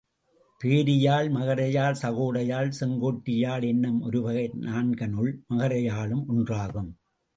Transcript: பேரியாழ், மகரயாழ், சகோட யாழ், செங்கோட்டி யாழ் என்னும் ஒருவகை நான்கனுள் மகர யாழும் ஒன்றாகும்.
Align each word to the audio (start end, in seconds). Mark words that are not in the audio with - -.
பேரியாழ், 0.61 1.29
மகரயாழ், 1.29 1.97
சகோட 2.01 2.43
யாழ், 2.43 2.71
செங்கோட்டி 2.79 3.37
யாழ் 3.37 3.63
என்னும் 3.63 4.01
ஒருவகை 4.01 4.49
நான்கனுள் 4.59 5.31
மகர 5.49 5.81
யாழும் 5.81 6.25
ஒன்றாகும். 6.29 6.91